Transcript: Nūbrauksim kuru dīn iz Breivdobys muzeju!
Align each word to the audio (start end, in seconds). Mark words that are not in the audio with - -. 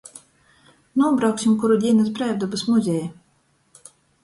Nūbrauksim 1.01 1.59
kuru 1.65 1.77
dīn 1.85 2.03
iz 2.05 2.11
Breivdobys 2.17 2.67
muzeju! 2.73 3.89